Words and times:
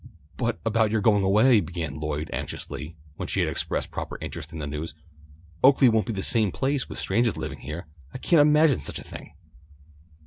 "But 0.35 0.59
about 0.65 0.89
your 0.89 0.99
going 1.01 1.21
away," 1.23 1.59
began 1.59 1.93
Lloyd, 1.99 2.31
anxiously, 2.33 2.95
when 3.17 3.27
she 3.27 3.41
had 3.41 3.47
expressed 3.49 3.91
proper 3.91 4.17
interest 4.19 4.51
in 4.51 4.57
the 4.57 4.65
news. 4.65 4.95
"Oaklea 5.63 5.91
won't 5.91 6.07
be 6.07 6.13
the 6.13 6.23
same 6.23 6.51
place 6.51 6.89
with 6.89 6.97
strangahs 6.97 7.37
living 7.37 7.59
heah. 7.59 7.85
I 8.11 8.17
can't 8.17 8.41
imagine 8.41 8.81
such 8.81 8.97
a 8.97 9.03
thing." 9.03 9.35